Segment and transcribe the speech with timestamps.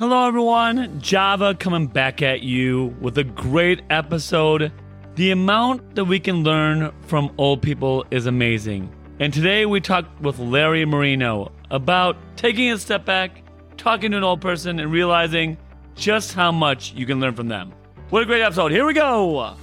[0.00, 0.98] Hello, everyone.
[0.98, 4.72] Java coming back at you with a great episode.
[5.16, 8.90] The amount that we can learn from old people is amazing.
[9.18, 13.42] And today we talked with Larry Marino about taking a step back,
[13.76, 15.58] talking to an old person, and realizing
[15.96, 17.70] just how much you can learn from them.
[18.08, 18.72] What a great episode.
[18.72, 19.54] Here we go.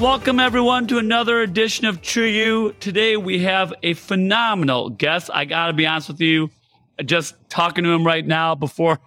[0.00, 2.74] Welcome, everyone, to another edition of True You.
[2.80, 5.28] Today, we have a phenomenal guest.
[5.30, 6.48] I got to be honest with you,
[7.04, 8.98] just talking to him right now before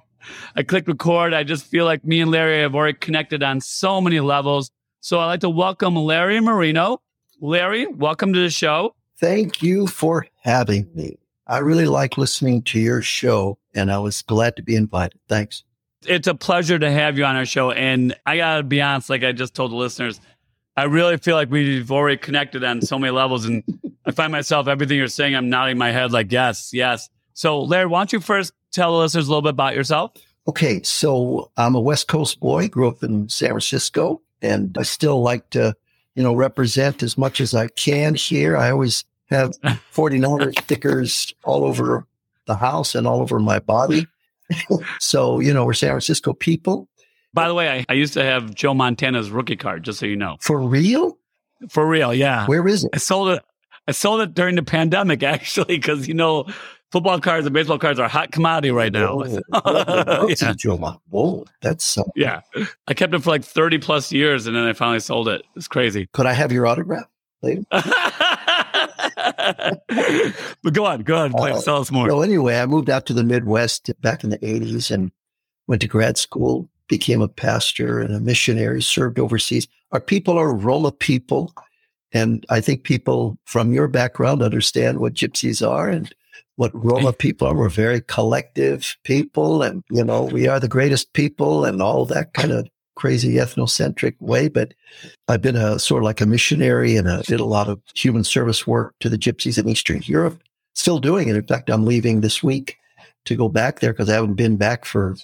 [0.55, 4.01] I click record, I just feel like me and Larry have already connected on so
[4.01, 4.69] many levels.
[4.99, 7.01] So I'd like to welcome Larry Marino.
[7.41, 8.93] Larry, welcome to the show.
[9.19, 11.17] Thank you for having me.
[11.47, 15.19] I really like listening to your show, and I was glad to be invited.
[15.27, 15.63] Thanks.
[16.05, 17.71] It's a pleasure to have you on our show.
[17.71, 20.19] And I got to be honest, like I just told the listeners,
[20.75, 23.45] I really feel like we've already connected on so many levels.
[23.45, 23.63] And
[24.05, 27.09] I find myself, everything you're saying, I'm nodding my head like, yes, yes.
[27.33, 30.11] So, Larry, why don't you first tell the listeners a little bit about yourself?
[30.47, 30.81] Okay.
[30.83, 35.49] So, I'm a West Coast boy, grew up in San Francisco, and I still like
[35.51, 35.75] to,
[36.15, 38.57] you know, represent as much as I can here.
[38.57, 39.51] I always have
[39.93, 42.07] 49er stickers all over
[42.45, 44.07] the house and all over my body.
[44.99, 46.87] so, you know, we're San Francisco people.
[47.33, 50.15] By the way, I, I used to have Joe Montana's rookie card, just so you
[50.15, 50.37] know.
[50.39, 51.17] For real?
[51.69, 52.45] For real, yeah.
[52.45, 52.91] Where is it?
[52.93, 53.43] I sold it.
[53.87, 56.45] I sold it during the pandemic, actually, because you know,
[56.91, 59.23] football cards and baseball cards are a hot commodity right now.
[59.23, 60.53] Whoa, yeah.
[60.53, 60.77] Joe
[61.09, 62.13] Whoa, that's something.
[62.15, 62.41] Yeah,
[62.87, 65.43] I kept it for like thirty plus years, and then I finally sold it.
[65.55, 66.07] It's crazy.
[66.13, 67.07] Could I have your autograph
[67.41, 67.63] later?
[67.71, 67.81] but
[70.73, 72.09] go on, go on, uh, tell us more.
[72.09, 75.11] So anyway, I moved out to the Midwest back in the '80s and
[75.67, 79.67] went to grad school became a pastor and a missionary, served overseas.
[79.91, 81.53] Our people are Roma people.
[82.11, 86.13] And I think people from your background understand what gypsies are and
[86.55, 87.55] what Roma people are.
[87.55, 92.33] We're very collective people and, you know, we are the greatest people and all that
[92.33, 94.47] kind of crazy ethnocentric way.
[94.47, 94.73] But
[95.27, 98.23] I've been a sort of like a missionary and a, did a lot of human
[98.23, 100.39] service work to the gypsies in Eastern Europe.
[100.75, 101.35] Still doing it.
[101.35, 102.77] In fact, I'm leaving this week
[103.25, 105.15] to go back there because I haven't been back for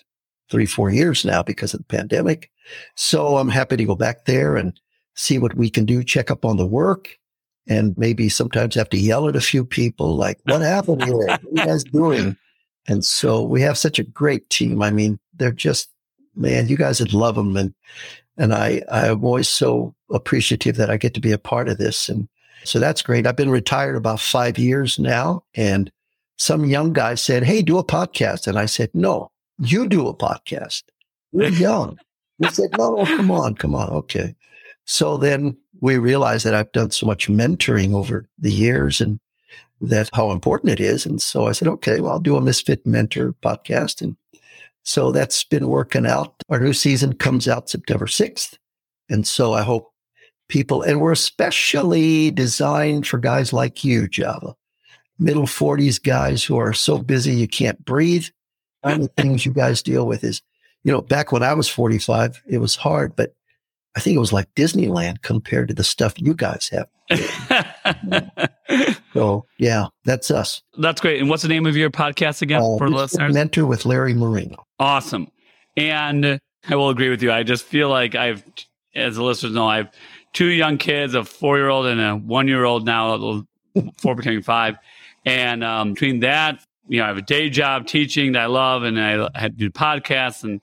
[0.50, 2.50] three, four years now because of the pandemic.
[2.96, 4.80] So I'm happy to go back there and
[5.16, 7.18] see what we can do, check up on the work,
[7.68, 11.16] and maybe sometimes have to yell at a few people like, what happened here?
[11.16, 12.38] What are you guys doing?
[12.88, 14.82] And so we have such a great team.
[14.82, 15.90] I mean, they're just,
[16.36, 17.56] man, you guys would love them.
[17.56, 17.74] And,
[18.38, 22.10] and I, I'm always so appreciative that I get to be a part of this.
[22.10, 22.28] And
[22.64, 23.28] so that's great.
[23.28, 25.44] I've been retired about five years now.
[25.54, 25.92] And
[26.38, 28.48] some young guy said, Hey, do a podcast.
[28.48, 30.84] And I said, no, you do a podcast.
[31.32, 32.00] You're young.
[32.40, 33.90] We said, no, no, come on, come on.
[33.90, 34.36] Okay.
[34.86, 39.20] So then we realized that I've done so much mentoring over the years and
[39.82, 41.06] that how important it is.
[41.06, 44.02] And so I said, okay, well, I'll do a Misfit Mentor podcast.
[44.02, 44.18] And
[44.84, 46.34] so that's been working out.
[46.50, 48.58] Our new season comes out September 6th.
[49.10, 49.92] And so I hope
[50.48, 54.56] people, and we're especially designed for guys like you, Java,
[55.18, 58.28] middle 40s guys who are so busy you can't breathe
[58.84, 60.42] kind of things you guys deal with is,
[60.84, 63.34] you know, back when I was 45, it was hard, but
[63.96, 66.88] I think it was like Disneyland compared to the stuff you guys have.
[69.14, 70.62] so yeah, that's us.
[70.78, 71.20] That's great.
[71.20, 73.34] And what's the name of your podcast again uh, for the listeners?
[73.34, 74.66] Mentor with Larry Marino.
[74.80, 75.32] Awesome.
[75.76, 77.32] And I will agree with you.
[77.32, 78.44] I just feel like I've,
[78.96, 79.94] as the listeners know, I have
[80.34, 83.44] two young kids, a four year old and a one year old now,
[83.98, 84.78] four becoming five.
[85.26, 88.84] And um, between that, you know, I have a day job teaching that I love,
[88.84, 90.60] and I had do podcasts, and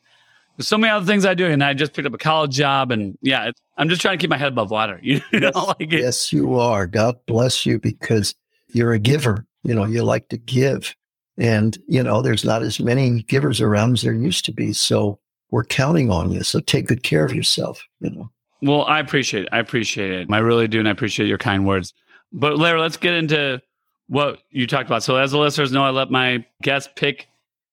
[0.57, 1.47] there's so many other things I do.
[1.47, 4.29] And I just picked up a college job, and yeah, I'm just trying to keep
[4.29, 5.01] my head above water.
[5.05, 6.87] You know, yes, like yes, you are.
[6.87, 8.35] God bless you because
[8.73, 9.47] you're a giver.
[9.63, 10.95] You know, you like to give,
[11.39, 14.73] and you know, there's not as many givers around as there used to be.
[14.73, 15.21] So
[15.53, 16.43] we're counting on you.
[16.43, 17.83] So take good care of yourself.
[18.01, 18.31] You know.
[18.63, 19.49] Well, I appreciate it.
[19.53, 20.29] I appreciate it.
[20.33, 21.95] I really do, and I appreciate your kind words.
[22.33, 23.63] But Larry, let's get into
[24.09, 25.03] what you talked about.
[25.03, 27.29] So, as the listeners know, I let my guest pick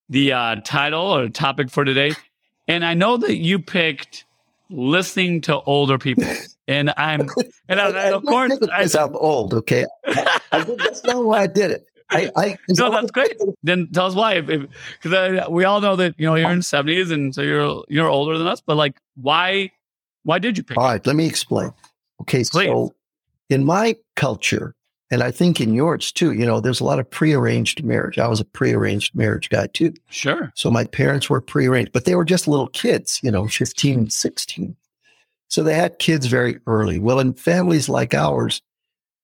[0.10, 2.14] the uh, title or topic for today.
[2.68, 4.26] And I know that you picked
[4.70, 6.26] listening to older people.
[6.66, 7.28] And I'm,
[7.68, 9.54] and I, of course, I, am old.
[9.54, 11.86] Okay, I, I, that's not why I did it.
[12.10, 13.36] I, I no, that's great.
[13.64, 14.40] Then tell us why.
[14.40, 18.38] Because we all know that you know you're in seventies, and so you're you're older
[18.38, 18.62] than us.
[18.62, 19.72] But like, why
[20.24, 20.78] why did you pick?
[20.78, 21.74] All right, let me explain.
[22.22, 22.68] Okay, Please.
[22.70, 22.94] so
[23.50, 24.74] in my culture,
[25.12, 28.18] And I think in yours too, you know, there's a lot of prearranged marriage.
[28.18, 29.94] I was a prearranged marriage guy too.
[30.10, 30.52] Sure.
[30.56, 34.14] So my parents were prearranged, but they were just little kids, you know, 15 and
[34.14, 34.76] 16.
[35.50, 36.98] So they had kids very early.
[36.98, 38.62] Well, in families like ours,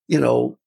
[0.08, 0.60] you know,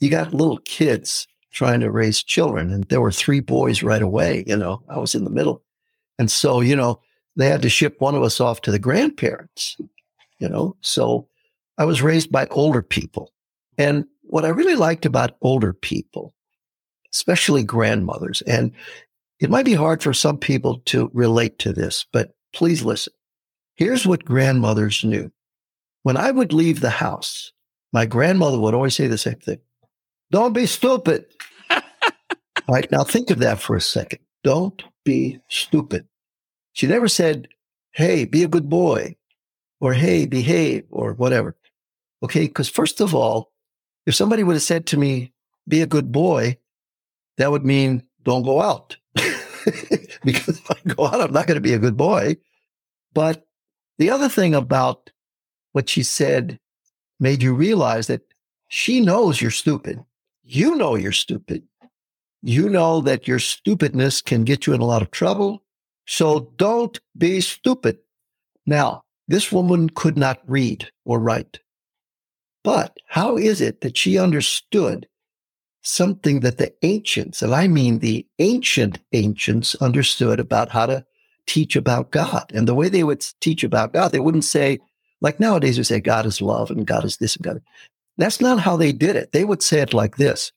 [0.00, 2.70] you got little kids trying to raise children.
[2.72, 4.44] And there were three boys right away.
[4.46, 5.62] You know, I was in the middle.
[6.18, 7.00] And so, you know,
[7.36, 9.76] they had to ship one of us off to the grandparents,
[10.38, 10.76] you know.
[10.82, 11.28] So
[11.78, 13.32] I was raised by older people.
[13.78, 16.34] And what I really liked about older people,
[17.12, 18.72] especially grandmothers, and
[19.40, 23.12] it might be hard for some people to relate to this, but please listen.
[23.74, 25.32] Here's what grandmothers knew.
[26.02, 27.52] When I would leave the house,
[27.92, 29.58] my grandmother would always say the same thing.
[30.30, 31.24] Don't be stupid.
[31.70, 31.80] All
[32.68, 32.90] right.
[32.90, 34.20] Now think of that for a second.
[34.44, 36.06] Don't be stupid.
[36.72, 37.48] She never said,
[37.92, 39.16] Hey, be a good boy
[39.80, 41.56] or Hey, behave or whatever.
[42.22, 42.46] Okay.
[42.46, 43.50] Because first of all,
[44.06, 45.32] if somebody would have said to me,
[45.68, 46.58] be a good boy,
[47.36, 48.96] that would mean don't go out.
[50.24, 52.36] because if I go out, I'm not going to be a good boy.
[53.12, 53.46] But
[53.98, 55.10] the other thing about
[55.72, 56.58] what she said
[57.18, 58.22] made you realize that
[58.68, 60.02] she knows you're stupid.
[60.42, 61.64] You know you're stupid.
[62.42, 65.62] You know that your stupidness can get you in a lot of trouble.
[66.06, 67.98] So don't be stupid.
[68.66, 71.60] Now, this woman could not read or write.
[72.62, 75.06] But how is it that she understood
[75.82, 81.04] something that the ancients, and I mean the ancient ancients, understood about how to
[81.46, 82.52] teach about God.
[82.54, 84.78] And the way they would teach about God, they wouldn't say,
[85.20, 87.62] like nowadays, we say God is love and God is this and God.
[88.16, 89.32] That's not how they did it.
[89.32, 90.52] They would say it like this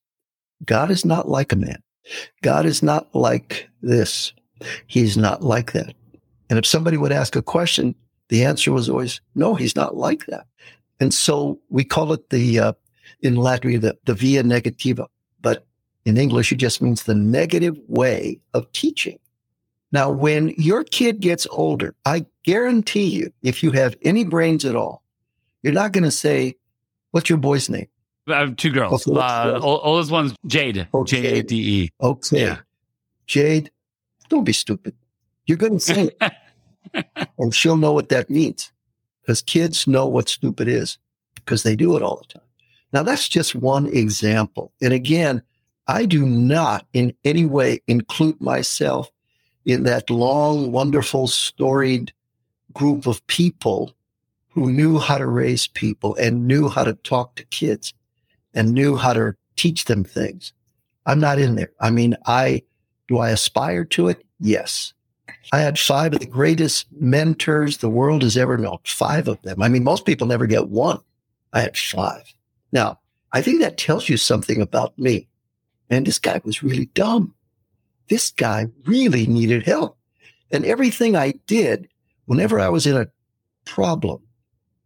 [0.65, 1.81] God is not like a man.
[2.41, 4.33] God is not like this.
[4.87, 5.93] He's not like that.
[6.49, 7.95] And if somebody would ask a question,
[8.29, 10.45] the answer was always, no, he's not like that.
[11.03, 12.73] And so we call it the, uh,
[13.19, 15.05] in Latin, the, the via negativa,
[15.41, 15.67] but
[16.05, 19.19] in English, it just means the negative way of teaching.
[19.91, 24.77] Now, when your kid gets older, I guarantee you, if you have any brains at
[24.77, 25.03] all,
[25.61, 26.55] you're not going to say,
[27.11, 27.89] What's your boy's name?
[28.29, 29.05] I have two girls.
[29.05, 30.87] Okay, uh, oldest one's Jade.
[30.93, 31.21] Okay.
[31.21, 31.89] J A D E.
[32.01, 32.41] Okay.
[32.41, 32.59] Yeah.
[33.27, 33.71] Jade,
[34.29, 34.95] don't be stupid.
[35.47, 37.03] You're going to say it.
[37.37, 38.72] and she'll know what that means
[39.23, 40.97] because kids know what stupid is
[41.35, 42.47] because they do it all the time.
[42.91, 44.71] Now, that's just one example.
[44.81, 45.41] And again,
[45.87, 49.09] I do not in any way include myself
[49.65, 52.13] in that long, wonderful, storied
[52.73, 53.93] group of people
[54.49, 57.93] who knew how to raise people and knew how to talk to kids
[58.53, 60.53] and knew how to teach them things.
[61.05, 61.71] I'm not in there.
[61.79, 62.61] I mean, I
[63.07, 64.23] do I aspire to it?
[64.39, 64.93] Yes.
[65.51, 68.77] I had five of the greatest mentors the world has ever known.
[68.85, 69.61] Five of them.
[69.61, 70.99] I mean, most people never get one.
[71.51, 72.23] I had five.
[72.71, 72.99] Now,
[73.31, 75.27] I think that tells you something about me.
[75.89, 77.35] And this guy was really dumb
[78.09, 79.97] this guy really needed help.
[80.51, 81.87] And everything I did,
[82.25, 83.07] whenever I was in a
[83.65, 84.21] problem,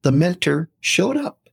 [0.03, 1.49] the mentor showed up.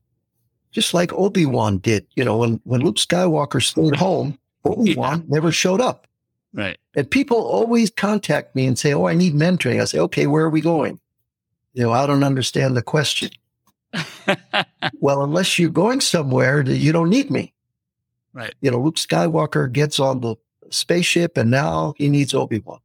[0.70, 2.06] Just like Obi-Wan did.
[2.14, 5.34] You know, when, when Luke Skywalker stayed home, Obi-Wan yeah.
[5.34, 6.06] never showed up.
[6.54, 6.78] Right.
[6.94, 9.82] And people always contact me and say, Oh, I need mentoring.
[9.82, 11.00] I say, okay, where are we going?
[11.72, 13.30] You know, I don't understand the question.
[15.00, 17.52] well, unless you're going somewhere, you don't need me.
[18.32, 18.54] Right.
[18.60, 20.36] You know, Luke Skywalker gets on the
[20.70, 22.78] spaceship and now he needs Obi-Wan.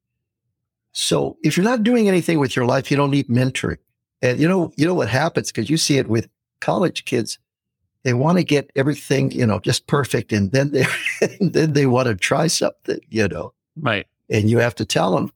[0.91, 3.77] So if you're not doing anything with your life, you don't need mentoring.
[4.23, 6.27] And you know, you know what happens because you see it with
[6.59, 7.37] college kids.
[8.03, 10.31] They want to get everything, you know, just perfect.
[10.31, 10.85] And then they,
[11.39, 13.53] then they want to try something, you know.
[13.79, 14.07] Right.
[14.29, 15.31] And you have to tell them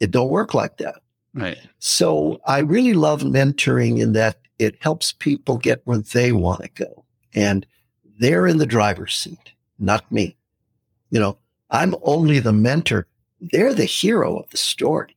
[0.00, 1.02] it don't work like that.
[1.34, 1.58] Right.
[1.78, 6.68] So I really love mentoring in that it helps people get where they want to
[6.84, 7.04] go.
[7.34, 7.66] And
[8.18, 10.36] they're in the driver's seat, not me.
[11.10, 11.38] You know,
[11.70, 13.06] I'm only the mentor.
[13.40, 15.16] They're the hero of the story.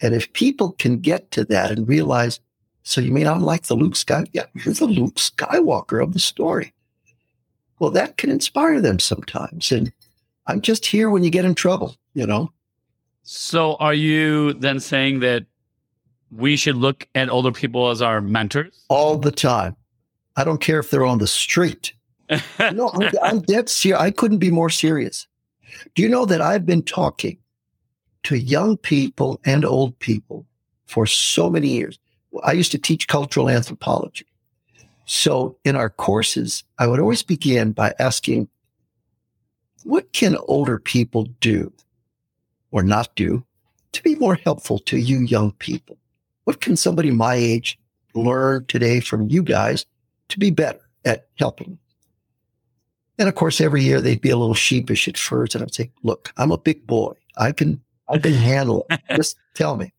[0.00, 2.38] And if people can get to that and realize,
[2.84, 4.28] so you mean I'm like the Luke Skywalker?
[4.32, 6.72] Yeah, you're the Luke Skywalker of the story.
[7.80, 9.72] Well, that can inspire them sometimes.
[9.72, 9.92] And
[10.48, 12.52] I'm just here when you get in trouble, you know?
[13.22, 15.44] So are you then saying that
[16.30, 18.84] we should look at older people as our mentors?
[18.88, 19.76] All the time.
[20.36, 21.92] I don't care if they're on the street
[22.72, 24.00] no, I'm, I'm dead serious.
[24.00, 25.26] I couldn't be more serious.
[25.94, 27.38] Do you know that I've been talking
[28.24, 30.46] to young people and old people
[30.86, 31.98] for so many years?
[32.44, 34.26] I used to teach cultural anthropology.
[35.06, 38.48] So in our courses, I would always begin by asking,
[39.88, 41.72] what can older people do
[42.72, 43.42] or not do
[43.92, 45.96] to be more helpful to you young people?
[46.44, 47.78] What can somebody my age
[48.14, 49.86] learn today from you guys
[50.28, 51.78] to be better at helping?
[53.18, 55.54] And of course, every year they'd be a little sheepish at first.
[55.54, 57.14] And I'd say, look, I'm a big boy.
[57.38, 57.80] I can,
[58.10, 59.00] I can handle it.
[59.16, 59.94] Just tell me.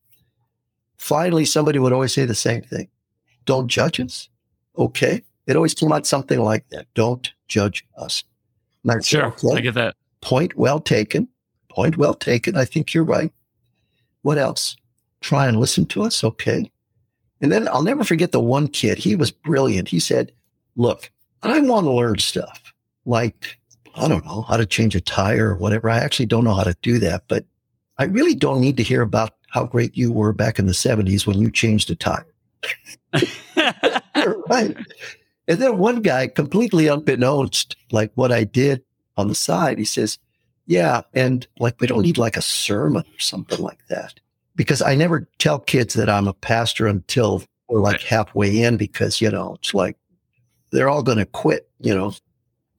[0.98, 2.90] Finally, somebody would always say the same thing.
[3.46, 4.30] Don't judge us.
[4.78, 5.24] Okay.
[5.48, 6.86] It always came out something like that.
[6.94, 8.24] Don't judge us.
[9.02, 9.34] Sure.
[9.38, 9.96] Say, okay, I get that.
[10.22, 11.28] Point well taken.
[11.70, 12.56] Point well taken.
[12.56, 13.32] I think you're right.
[14.22, 14.76] What else?
[15.22, 16.24] Try and listen to us.
[16.24, 16.72] Okay.
[17.42, 18.98] And then I'll never forget the one kid.
[18.98, 19.88] He was brilliant.
[19.88, 20.32] He said,
[20.76, 21.10] look,
[21.42, 22.74] I want to learn stuff
[23.06, 23.58] like,
[23.96, 25.90] I don't know, how to change a tire or whatever.
[25.90, 27.46] I actually don't know how to do that, but
[27.98, 31.26] I really don't need to hear about how great you were back in the 70s
[31.26, 32.26] when you changed a tire.
[34.50, 34.76] right.
[35.50, 38.84] And then one guy, completely unbeknownst, like what I did
[39.18, 40.20] on the side, he says,
[40.68, 44.20] Yeah, and like we don't need like a sermon or something like that.
[44.56, 49.22] Because I never tell kids that I'm a pastor until we're like halfway in because,
[49.22, 49.98] you know, it's like
[50.72, 52.14] they're all going to quit, you know,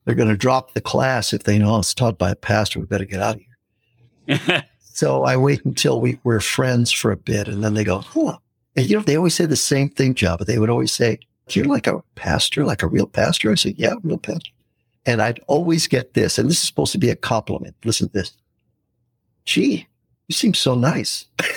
[0.05, 2.79] they're going to drop the class if they know it's taught by a pastor.
[2.79, 3.41] We better get out of
[4.27, 4.63] here.
[4.79, 8.37] so I wait until we, we're friends for a bit and then they go, huh.
[8.77, 10.45] And you know, they always say the same thing, Java.
[10.45, 11.19] They would always say,
[11.49, 13.51] you're like a pastor, like a real pastor.
[13.51, 14.51] I said, yeah, real pastor.
[15.05, 17.75] And I'd always get this, and this is supposed to be a compliment.
[17.83, 18.33] Listen to this.
[19.45, 19.87] Gee,
[20.27, 21.25] you seem so nice.
[21.39, 21.55] is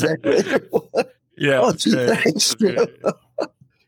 [0.00, 1.06] that great?
[1.36, 1.60] Yeah.
[1.62, 2.56] Oh, gee, thanks.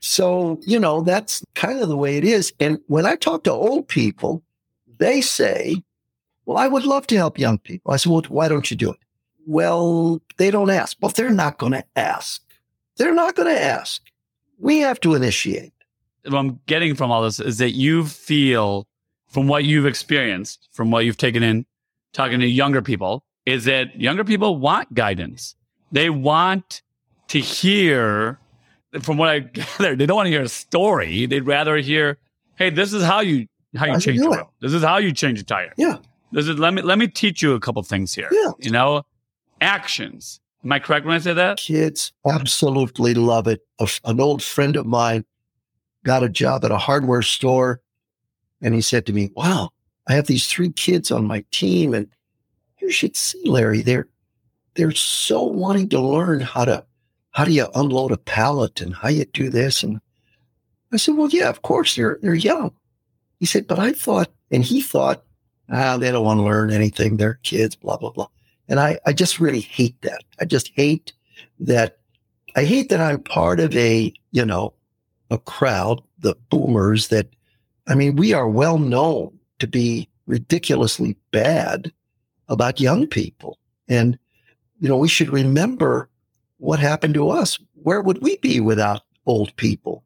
[0.00, 2.52] So, you know, that's kind of the way it is.
[2.60, 4.44] And when I talk to old people,
[4.98, 5.82] they say,
[6.44, 7.92] well, I would love to help young people.
[7.92, 9.00] I said, well, why don't you do it?
[9.46, 10.96] Well, they don't ask.
[11.00, 12.40] Well, they're not going to ask.
[12.96, 14.02] They're not going to ask.
[14.58, 15.72] We have to initiate.
[16.24, 18.86] What I'm getting from all this is that you feel
[19.28, 21.66] from what you've experienced, from what you've taken in
[22.12, 25.54] talking to younger people, is that younger people want guidance.
[25.92, 26.82] They want
[27.28, 28.40] to hear
[29.02, 29.38] from what I
[29.78, 31.26] gather, they don't want to hear a story.
[31.26, 32.18] They'd rather hear,
[32.56, 35.12] "Hey, this is how you how you how change you the This is how you
[35.12, 35.72] change a tire.
[35.76, 35.98] Yeah.
[36.32, 38.28] This is let me let me teach you a couple things here.
[38.32, 38.52] Yeah.
[38.58, 39.04] You know,
[39.60, 40.40] actions.
[40.64, 41.58] Am I correct when I say that?
[41.58, 43.60] Kids absolutely love it.
[43.78, 45.24] A, an old friend of mine
[46.04, 47.80] got a job at a hardware store,
[48.60, 49.70] and he said to me, "Wow,
[50.08, 52.08] I have these three kids on my team, and
[52.80, 53.82] you should see Larry.
[53.82, 54.08] They're
[54.74, 56.84] they're so wanting to learn how to
[57.36, 59.82] how do you unload a pallet and how you do this?
[59.82, 60.00] And
[60.90, 62.72] I said, well, yeah, of course they're, they're young.
[63.38, 65.22] He said, but I thought, and he thought,
[65.70, 67.18] ah, they don't want to learn anything.
[67.18, 68.28] They're kids, blah, blah, blah.
[68.68, 70.22] And I, I just really hate that.
[70.40, 71.12] I just hate
[71.60, 71.98] that.
[72.54, 74.74] I hate that I'm part of a, you know,
[75.30, 77.28] a crowd, the boomers that,
[77.86, 81.92] I mean, we are well known to be ridiculously bad
[82.48, 83.58] about young people.
[83.88, 84.18] And,
[84.80, 86.08] you know, we should remember
[86.58, 87.58] what happened to us?
[87.74, 90.04] Where would we be without old people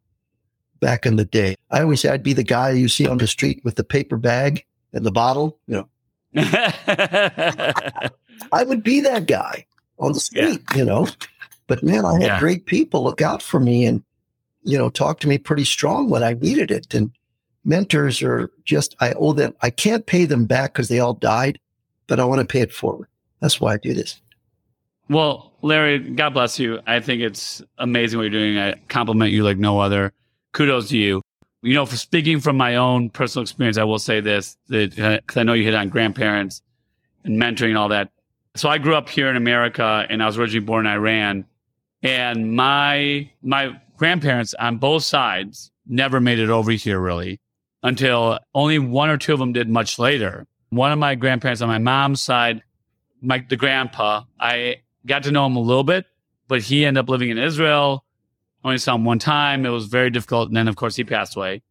[0.81, 1.57] back in the day?
[1.71, 4.17] I always say I'd be the guy you see on the street with the paper
[4.17, 5.88] bag and the bottle, you know.
[6.37, 8.11] I
[8.65, 9.67] would be that guy
[9.99, 10.77] on the street, yeah.
[10.77, 11.09] you know.
[11.67, 12.41] But man, I had yeah.
[12.41, 14.03] great people look out for me and,
[14.63, 16.93] you know, talk to me pretty strong when I needed it.
[16.95, 17.11] And
[17.65, 21.59] mentors are just, I owe them, I can't pay them back because they all died,
[22.07, 23.09] but I want to pay it forward.
[23.41, 24.21] That's why I do this.
[25.09, 26.81] Well, Larry, God bless you.
[26.87, 28.59] I think it's amazing what you're doing.
[28.59, 30.13] I compliment you like no other.
[30.53, 31.23] Kudos to you.
[31.62, 35.40] You know, for speaking from my own personal experience, I will say this because uh,
[35.40, 36.62] I know you hit on grandparents
[37.25, 38.11] and mentoring and all that.
[38.57, 41.45] So I grew up here in America and I was originally born in Iran.
[42.02, 47.40] And my my grandparents on both sides never made it over here really
[47.83, 50.47] until only one or two of them did much later.
[50.71, 52.62] One of my grandparents on my mom's side,
[53.21, 56.07] my the grandpa, I got to know him a little bit,
[56.49, 58.05] but he ended up living in Israel.
[58.64, 59.64] Only saw him one time.
[59.64, 60.49] It was very difficult.
[60.49, 61.62] And then, of course, he passed away.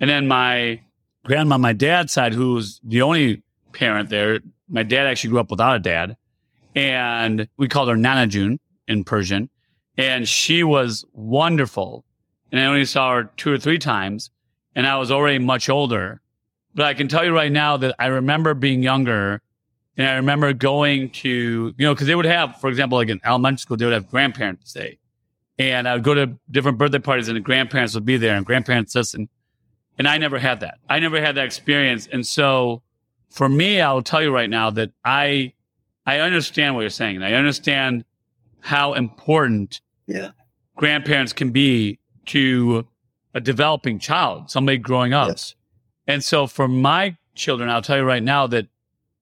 [0.00, 0.80] And then my
[1.24, 5.50] grandma, my dad's side, who was the only parent there, my dad actually grew up
[5.50, 6.16] without a dad.
[6.74, 9.48] And we called her Nana Joon in Persian.
[9.96, 12.04] And she was wonderful.
[12.50, 14.30] And I only saw her two or three times.
[14.74, 16.20] And I was already much older.
[16.74, 19.40] But I can tell you right now that I remember being younger
[19.96, 21.30] and I remember going to,
[21.78, 24.10] you know, because they would have, for example, like in elementary school, they would have
[24.10, 24.98] grandparents day.
[25.58, 28.44] And I would go to different birthday parties and the grandparents would be there and
[28.44, 29.14] grandparents this.
[29.14, 29.28] And,
[29.98, 30.78] and I never had that.
[30.88, 32.08] I never had that experience.
[32.12, 32.82] And so
[33.30, 35.52] for me, I'll tell you right now that I,
[36.06, 37.22] I understand what you're saying.
[37.22, 38.04] I understand
[38.60, 40.30] how important yeah.
[40.76, 42.86] grandparents can be to
[43.34, 45.28] a developing child, somebody growing up.
[45.28, 45.54] Yes.
[46.06, 48.68] And so for my children, I'll tell you right now that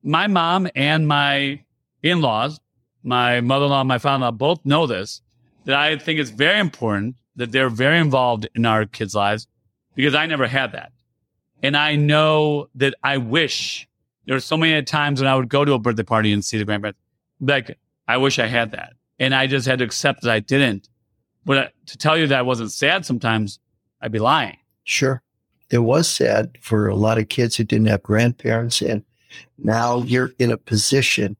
[0.02, 1.64] my mom and my
[2.02, 2.60] in-laws,
[3.02, 5.21] my mother-in-law, and my father-in-law both know this,
[5.64, 9.46] that I think it's very important that they're very involved in our kids' lives
[9.94, 10.92] because I never had that.
[11.62, 13.88] And I know that I wish
[14.26, 16.58] there were so many times when I would go to a birthday party and see
[16.58, 16.98] the grandparents,
[17.40, 17.78] like,
[18.08, 18.94] I wish I had that.
[19.18, 20.88] And I just had to accept that I didn't.
[21.44, 23.58] But to tell you that I wasn't sad sometimes,
[24.00, 24.58] I'd be lying.
[24.84, 25.22] Sure.
[25.70, 28.82] It was sad for a lot of kids who didn't have grandparents.
[28.82, 29.04] And
[29.58, 31.36] now you're in a position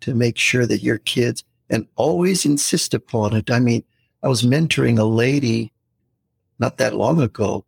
[0.00, 3.50] to make sure that your kids and always insist upon it.
[3.50, 3.84] I mean,
[4.22, 5.72] I was mentoring a lady
[6.58, 7.64] not that long ago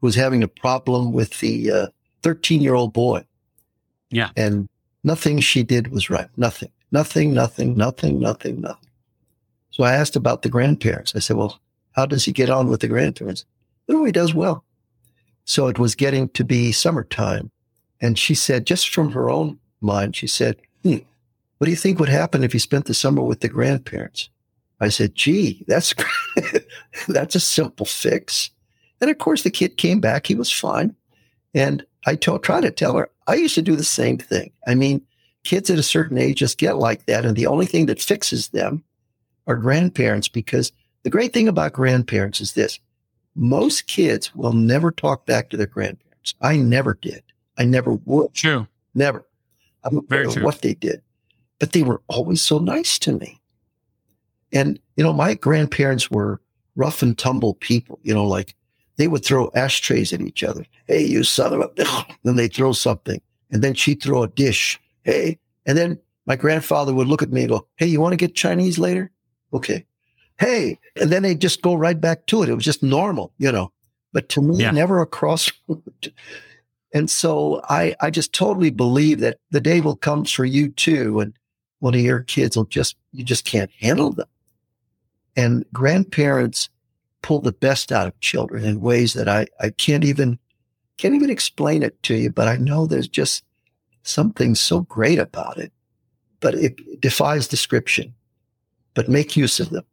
[0.00, 1.90] who was having a problem with the
[2.22, 3.24] 13 uh, year old boy.
[4.10, 4.30] Yeah.
[4.36, 4.68] And
[5.02, 6.28] nothing she did was right.
[6.36, 8.88] Nothing, nothing, nothing, nothing, nothing, nothing.
[9.70, 11.16] So I asked about the grandparents.
[11.16, 11.60] I said, well,
[11.92, 13.44] how does he get on with the grandparents?
[13.88, 14.64] Oh, he does well.
[15.44, 17.50] So it was getting to be summertime.
[18.00, 20.56] And she said, just from her own mind, she said,
[21.58, 24.28] what do you think would happen if he spent the summer with the grandparents?
[24.80, 25.94] I said, gee, that's,
[27.08, 28.50] that's a simple fix.
[29.00, 30.26] And of course, the kid came back.
[30.26, 30.94] He was fine.
[31.54, 34.52] And I told, tried to tell her, I used to do the same thing.
[34.66, 35.00] I mean,
[35.44, 37.24] kids at a certain age just get like that.
[37.24, 38.82] And the only thing that fixes them
[39.46, 42.80] are grandparents because the great thing about grandparents is this.
[43.36, 46.34] Most kids will never talk back to their grandparents.
[46.40, 47.22] I never did.
[47.58, 48.34] I never would.
[48.34, 48.66] True.
[48.94, 49.26] Never.
[49.84, 50.44] I don't Very true.
[50.44, 51.02] what they did,
[51.58, 53.40] but they were always so nice to me.
[54.52, 56.40] And, you know, my grandparents were
[56.76, 58.54] rough and tumble people, you know, like
[58.96, 60.64] they would throw ashtrays at each other.
[60.86, 63.20] Hey, you son of a, then they throw something
[63.50, 64.80] and then she'd throw a dish.
[65.02, 68.16] Hey, and then my grandfather would look at me and go, Hey, you want to
[68.16, 69.10] get Chinese later?
[69.52, 69.84] Okay.
[70.38, 72.48] Hey, and then they just go right back to it.
[72.48, 73.72] It was just normal, you know,
[74.12, 74.72] but to me, yeah.
[74.72, 76.12] never a crossroad.
[76.92, 81.20] And so I, I just totally believe that the day will come for you too.
[81.20, 81.34] And
[81.84, 84.26] one of your kids will just, you just can't handle them.
[85.36, 86.70] And grandparents
[87.20, 90.38] pull the best out of children in ways that I, I can't even,
[90.96, 93.44] can't even explain it to you, but I know there's just
[94.02, 95.74] something so great about it,
[96.40, 98.14] but it defies description,
[98.94, 99.84] but make use of them.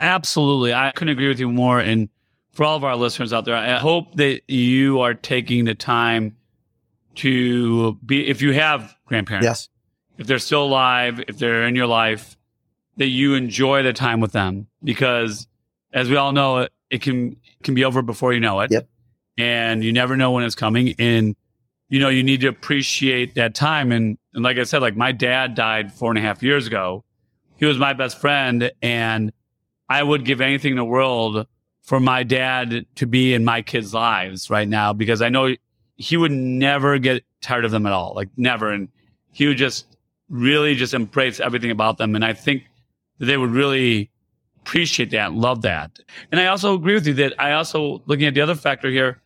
[0.00, 0.74] Absolutely.
[0.74, 1.80] I couldn't agree with you more.
[1.80, 2.10] And
[2.52, 6.36] for all of our listeners out there, I hope that you are taking the time
[7.14, 9.68] to be, if you have grandparents, yes.
[10.18, 12.36] If they're still alive, if they're in your life,
[12.96, 15.46] that you enjoy the time with them because
[15.92, 18.70] as we all know, it, it can, can be over before you know it.
[18.70, 18.88] Yep.
[19.38, 20.94] And you never know when it's coming.
[20.98, 21.36] And,
[21.88, 23.92] you know, you need to appreciate that time.
[23.92, 27.04] And, and like I said, like my dad died four and a half years ago.
[27.56, 29.32] He was my best friend and
[29.88, 31.46] I would give anything in the world
[31.82, 35.54] for my dad to be in my kids' lives right now because I know
[35.96, 38.72] he would never get tired of them at all, like never.
[38.72, 38.88] And
[39.32, 39.95] he would just
[40.28, 42.14] really just embrace everything about them.
[42.14, 42.64] And I think
[43.18, 44.10] that they would really
[44.60, 45.98] appreciate that, love that.
[46.30, 49.22] And I also agree with you that I also, looking at the other factor here,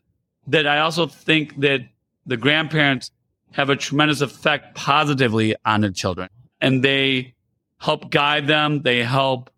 [0.47, 1.81] that I also think that
[2.27, 3.11] the grandparents
[3.53, 6.29] have a tremendous effect positively on the children
[6.61, 7.35] and they
[7.79, 8.83] help guide them.
[8.83, 9.51] They help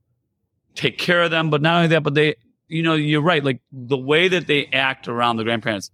[0.74, 1.50] take care of them.
[1.50, 2.36] But not only that, but they
[2.72, 3.44] you know, you're right.
[3.44, 5.90] Like the way that they act around the grandparents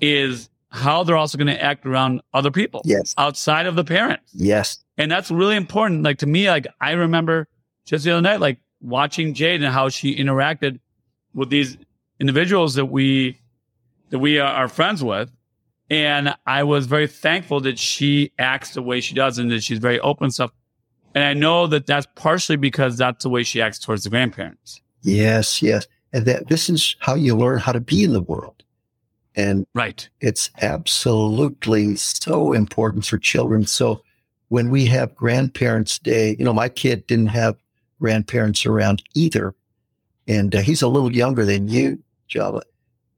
[0.00, 2.82] is how they're also going to act around other people.
[2.84, 3.14] Yes.
[3.18, 4.30] Outside of the parents.
[4.34, 4.84] Yes.
[4.98, 6.02] And that's really important.
[6.02, 7.48] Like to me, like I remember
[7.84, 10.80] just the other night, like watching Jade and how she interacted
[11.34, 11.76] with these
[12.18, 13.40] individuals that we,
[14.10, 15.30] that we are friends with.
[15.88, 19.78] And I was very thankful that she acts the way she does and that she's
[19.78, 20.50] very open stuff.
[21.14, 24.80] And I know that that's partially because that's the way she acts towards the grandparents.
[25.02, 28.55] Yes, yes and that this is how you learn how to be in the world.
[29.36, 30.08] And right.
[30.20, 33.66] it's absolutely so important for children.
[33.66, 34.02] So
[34.48, 37.56] when we have grandparents day, you know, my kid didn't have
[38.00, 39.54] grandparents around either.
[40.26, 42.62] And uh, he's a little younger than you, Java.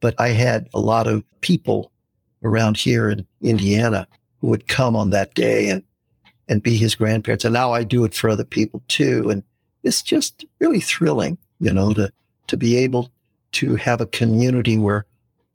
[0.01, 1.93] But I had a lot of people
[2.43, 4.07] around here in Indiana
[4.41, 5.83] who would come on that day and,
[6.49, 7.45] and be his grandparents.
[7.45, 9.31] And now I do it for other people too.
[9.31, 9.43] And
[9.85, 12.13] it's just really thrilling, you know, to,
[12.49, 13.11] to be able
[13.53, 15.07] to have a community where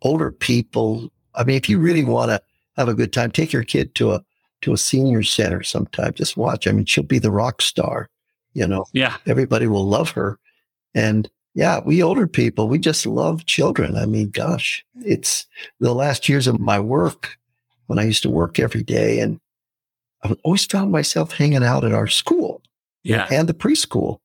[0.04, 2.42] older people, I mean, if you really want to
[2.78, 4.24] have a good time, take your kid to a,
[4.62, 6.14] to a senior center sometime.
[6.14, 6.68] Just watch.
[6.68, 8.10] I mean, she'll be the rock star,
[8.54, 10.40] you know, yeah, everybody will love her.
[10.94, 13.96] And yeah, we older people, we just love children.
[13.96, 15.46] I mean, gosh, it's
[15.80, 17.38] the last years of my work
[17.88, 19.40] when I used to work every day and
[20.24, 22.62] I always found myself hanging out at our school
[23.04, 23.28] yeah.
[23.30, 24.20] and the preschool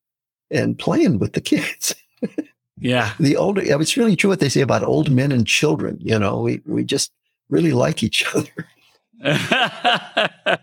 [0.51, 1.95] and playing with the kids.
[2.81, 3.12] Yeah.
[3.19, 5.99] The older, it's really true what they say about old men and children.
[6.01, 7.11] You know, we, we just
[7.49, 8.49] really like each other.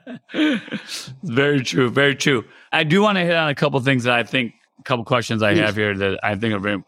[1.23, 1.89] very true.
[1.89, 2.43] Very true.
[2.71, 5.41] I do want to hit on a couple things that I think, a couple questions
[5.41, 6.83] I have here that I think are very.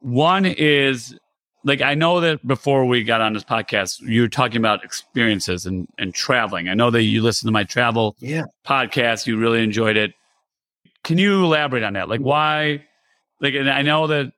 [0.00, 1.16] One is
[1.64, 5.64] like I know that before we got on this podcast, you were talking about experiences
[5.66, 6.68] and, and traveling.
[6.68, 8.44] I know that you listened to my travel Yeah.
[8.66, 9.26] podcast.
[9.26, 10.12] You really enjoyed it.
[11.04, 12.08] Can you elaborate on that?
[12.08, 12.84] Like why?
[13.40, 14.32] Like, and I know that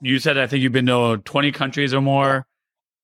[0.00, 2.46] you said I think you've been to 20 countries or more,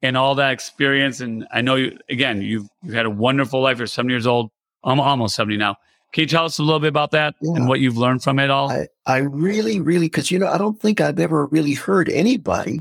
[0.03, 1.21] and all that experience.
[1.21, 2.43] And I know you again.
[2.43, 3.79] You've you've had a wonderful life.
[3.79, 4.51] You're 70 years old.
[4.85, 5.77] I'm almost 70 now.
[6.13, 7.53] Can you tell us a little bit about that Yeah.
[7.55, 8.71] and what you've learned from it all?
[8.71, 12.81] I, I really, really, because, you know, I don't think I've ever really heard anybody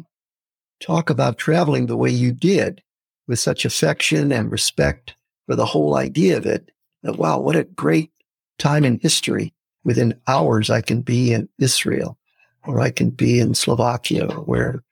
[0.81, 2.81] talk about traveling the way you did
[3.27, 6.71] with such affection and respect for the whole idea of it.
[7.03, 8.11] That, wow, what a great
[8.59, 9.53] time in history.
[9.83, 12.17] Within hours, I can be in Israel
[12.65, 14.83] or I can be in Slovakia or where.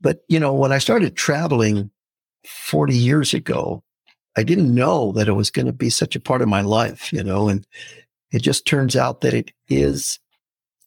[0.00, 1.90] But, you know, when I started traveling
[2.46, 3.82] 40 years ago,
[4.36, 7.12] I didn't know that it was going to be such a part of my life,
[7.12, 7.66] you know, and
[8.30, 10.20] it just turns out that it is.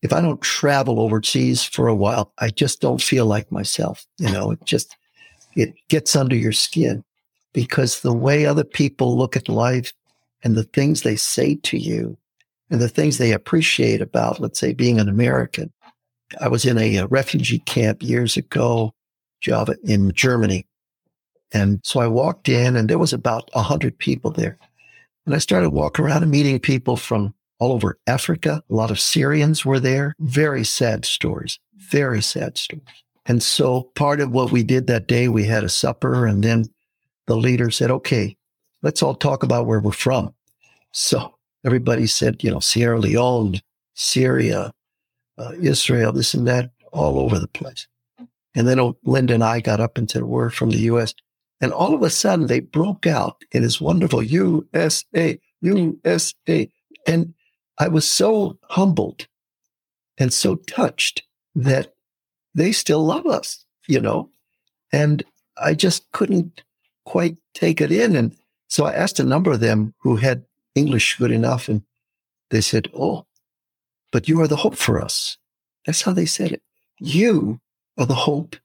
[0.02, 4.06] If I don't travel overseas for a while, I just don't feel like myself.
[4.18, 4.96] You know, it just,
[5.56, 7.04] it gets under your skin
[7.54, 9.94] because the way other people look at life
[10.44, 12.18] and the things they say to you
[12.70, 15.72] and the things they appreciate about, let's say, being an American.
[16.40, 18.94] I was in a, uh refugee camp years ago,
[19.42, 20.68] Java in Germany.
[21.54, 24.58] And so I walked in and there was about a hundred people there.
[25.26, 28.64] And I started walking around and meeting people from all over Africa.
[28.70, 30.16] A lot of Syrians were there.
[30.20, 32.86] Very sad stories, very sad stories.
[33.26, 36.66] And so part of what we did that day, we had a supper and then
[37.28, 38.36] the leader said, okay,
[38.82, 40.34] let's all talk about where we're from.
[40.92, 43.62] So everybody said, you know, Sierra Leone,
[43.94, 44.74] Syria,
[45.42, 47.88] uh, Israel, this and that, all over the place.
[48.54, 51.14] And then oh, Linda and I got up and said, we're from the U.S.
[51.60, 56.70] And all of a sudden they broke out in this wonderful USA, USA.
[57.08, 57.34] And
[57.80, 59.28] I was so humbled
[60.18, 61.24] and so touched
[61.56, 61.94] that
[62.54, 64.30] they still love us, you know?
[64.92, 65.24] And
[65.58, 66.64] I just couldn't
[67.06, 68.16] quite take it in.
[68.16, 68.36] And
[68.68, 71.84] so I asked a number of them who had English good enough, and
[72.50, 73.26] they said, Oh,
[74.12, 75.38] but you are the hope for us.
[75.86, 76.62] That's how they said it.
[77.00, 77.60] You
[77.98, 78.56] are the hope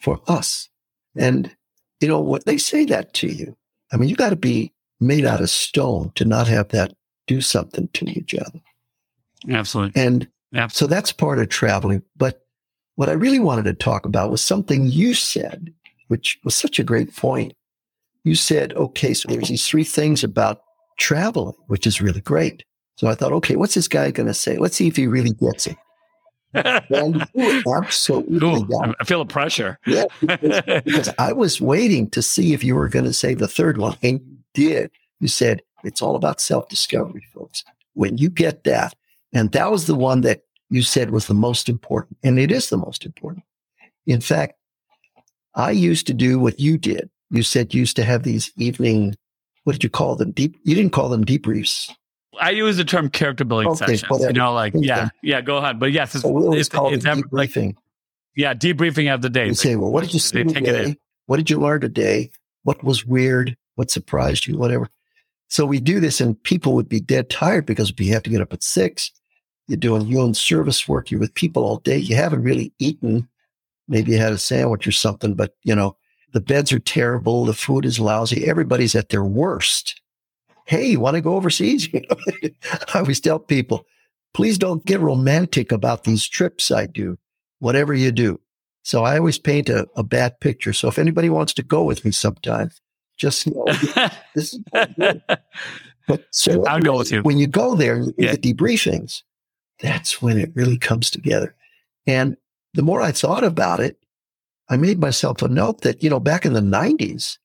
[0.00, 0.68] for us.
[1.16, 1.54] And,
[2.00, 3.56] you know, when they say that to you,
[3.92, 6.94] I mean, you got to be made out of stone to not have that
[7.26, 8.62] do something to you, John.
[9.48, 10.02] Absolutely.
[10.02, 10.74] And Absolutely.
[10.74, 12.02] so that's part of traveling.
[12.16, 12.44] But
[12.96, 15.72] what I really wanted to talk about was something you said,
[16.08, 17.54] which was such a great point.
[18.22, 20.60] You said, okay, so there's these three things about
[20.98, 22.64] traveling, which is really great.
[22.96, 24.56] So I thought, okay, what's this guy going to say?
[24.56, 25.76] Let's see if he really gets it.
[26.90, 27.26] And
[27.66, 28.94] absolutely Ooh.
[29.00, 29.76] I feel the pressure.
[29.86, 33.76] Yeah, because I was waiting to see if you were going to say the third
[33.76, 34.92] one, and you did.
[35.18, 37.64] You said it's all about self discovery, folks.
[37.94, 38.94] When you get that,
[39.32, 42.68] and that was the one that you said was the most important, and it is
[42.68, 43.44] the most important.
[44.06, 44.54] In fact,
[45.56, 47.10] I used to do what you did.
[47.30, 49.16] You said you used to have these evening,
[49.64, 50.30] what did you call them?
[50.30, 51.90] Deep, you didn't call them debriefs.
[52.40, 54.10] I use the term character building Okay, sessions.
[54.10, 54.30] whatever.
[54.32, 55.40] You know, like yeah, yeah.
[55.40, 57.74] Go ahead, but yes, it's, So we always it's, call it's it ev- like debriefing.
[58.36, 59.46] yeah, debriefing of the day.
[59.46, 60.96] You say, well, what did you see today?
[61.26, 62.30] What did you learn today?
[62.64, 63.56] What was weird?
[63.76, 64.56] What surprised you?
[64.58, 64.88] Whatever.
[65.48, 68.40] So we do this and people would be dead tired because we have to get
[68.40, 69.10] up at six.
[69.68, 71.10] You're doing your own service work.
[71.10, 71.96] You're with people all day.
[71.98, 73.28] You haven't really eaten.
[73.88, 75.96] Maybe you had a sandwich or something, but you know,
[76.32, 77.44] the beds are terrible.
[77.44, 78.46] The food is lousy.
[78.46, 80.00] Everybody's at their worst.
[80.64, 81.88] Hey, you want to go overseas?
[81.92, 82.16] You know,
[82.94, 83.84] I always tell people,
[84.32, 87.18] please don't get romantic about these trips I do,
[87.58, 88.40] whatever you do.
[88.82, 90.72] So I always paint a, a bad picture.
[90.72, 92.70] So if anybody wants to go with me sometime,
[93.16, 93.64] just know
[94.34, 94.58] this is.
[96.06, 97.22] But so I'll go with you.
[97.22, 98.32] when you go there and Yeah.
[98.32, 99.22] the debriefings,
[99.80, 101.54] that's when it really comes together.
[102.06, 102.36] And
[102.74, 103.96] the more I thought about it,
[104.68, 107.38] I made myself a note that, you know, back in the 90s,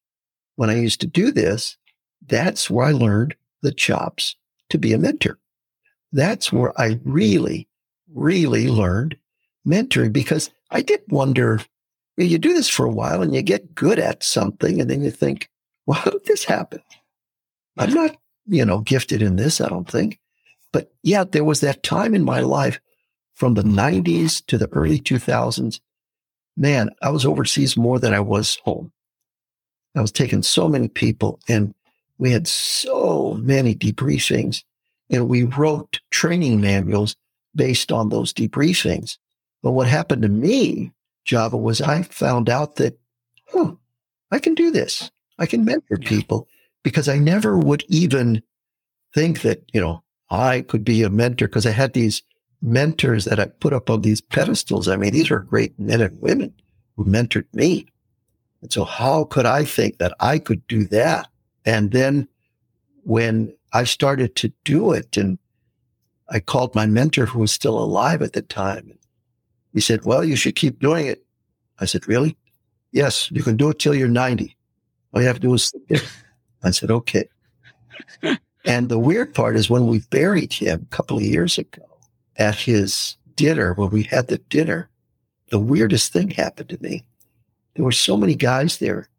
[0.55, 1.77] when I used to do this,
[2.25, 4.36] that's where I learned the chops
[4.69, 5.39] to be a mentor.
[6.12, 7.67] That's where I really,
[8.12, 9.17] really learned
[9.67, 11.62] mentoring because I did wonder,
[12.17, 15.12] you do this for a while and you get good at something and then you
[15.12, 15.49] think,
[15.86, 16.82] well, how did this happen?
[17.77, 20.19] I'm not, you know, gifted in this, I don't think.
[20.71, 22.79] But yeah, there was that time in my life
[23.36, 25.79] from the 90s to the early 2000s.
[26.58, 28.91] Man, I was overseas more than I was home.
[29.95, 31.73] I was taking so many people and
[32.19, 34.63] we had so many debriefings
[35.10, 37.15] and we wrote training manuals
[37.55, 39.17] based on those debriefings.
[39.63, 40.91] But what happened to me,
[41.25, 42.99] Java, was I found out that,
[43.47, 43.71] huh,
[44.32, 45.10] I can do this.
[45.39, 46.47] I can mentor people
[46.84, 48.43] because I never would even
[49.13, 52.21] think that, you know, I could be a mentor because I had these
[52.62, 54.88] mentors that I put up on these pedestals.
[54.88, 56.53] I mean, these are great men and women
[56.97, 57.88] who mentored me.
[58.62, 61.28] And so how could I think that I could do that?
[61.65, 62.28] And then
[63.04, 65.38] when I started to do it and
[66.30, 68.98] I called my mentor who was still alive at the time.
[69.74, 71.24] He said, well, you should keep doing it.
[71.80, 72.38] I said, really?
[72.91, 74.56] Yes, you can do it till you're 90.
[75.13, 75.74] All you have to do is,
[76.63, 77.28] I said, okay.
[78.65, 81.84] and the weird part is when we buried him a couple of years ago
[82.38, 84.89] at his dinner, when we had the dinner,
[85.50, 87.04] the weirdest thing happened to me.
[87.76, 89.10] There were so many guys there,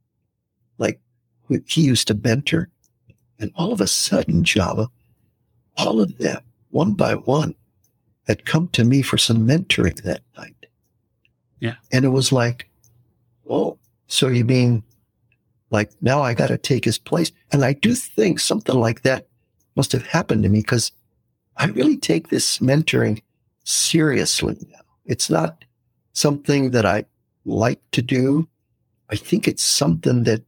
[0.79, 1.00] like
[1.66, 2.68] he used to mentor.
[3.38, 4.88] And all of a sudden, Java,
[5.76, 7.54] all of them, one by one,
[8.26, 10.66] had come to me for some mentoring that night.
[11.58, 11.74] Yeah.
[11.92, 12.68] And it was like,
[13.48, 14.82] oh, so you mean
[15.70, 17.32] like now I got to take his place?
[17.52, 19.26] And I do think something like that
[19.76, 20.92] must have happened to me because
[21.56, 23.22] I really take this mentoring
[23.64, 24.80] seriously now.
[25.04, 25.64] It's not
[26.12, 27.04] something that I
[27.44, 28.48] like to do.
[29.08, 30.42] I think it's something that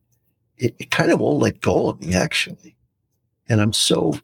[0.62, 2.76] it, it kind of won't let go of me actually.
[3.48, 4.14] And I'm so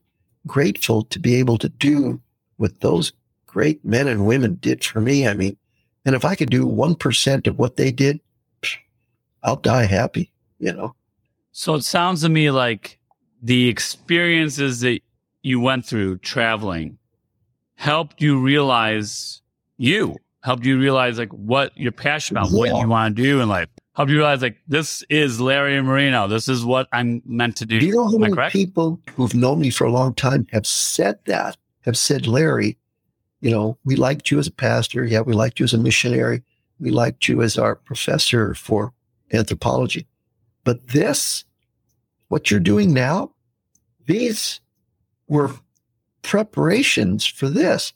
[0.46, 2.20] grateful to be able to do
[2.56, 3.12] what those
[3.46, 5.26] great men and women did for me.
[5.26, 5.56] I mean,
[6.04, 8.20] and if I could do 1% of what they did,
[9.42, 10.94] I'll die happy, you know?
[11.50, 12.98] So it sounds to me like
[13.42, 15.00] the experiences that
[15.42, 16.98] you went through traveling
[17.74, 19.42] helped you realize
[19.76, 22.72] you, helped you realize like what you're passionate about, yeah.
[22.72, 23.68] what you want to do in life.
[23.98, 26.28] Helped you realize like this is Larry Marino.
[26.28, 27.80] This is what I'm meant to do.
[27.80, 31.18] Do you know how many people who've known me for a long time have said
[31.24, 31.56] that?
[31.80, 32.78] Have said, Larry,
[33.40, 35.04] you know, we liked you as a pastor.
[35.04, 36.44] Yeah, we liked you as a missionary.
[36.78, 38.92] We liked you as our professor for
[39.32, 40.06] anthropology.
[40.62, 41.44] But this,
[42.28, 43.32] what you're doing now,
[44.06, 44.60] these
[45.26, 45.50] were
[46.22, 47.92] preparations for this.